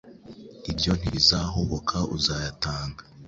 Ibyo 0.71 0.91
ntibizahoboka 0.99 1.97
uzayatanga 2.15 3.01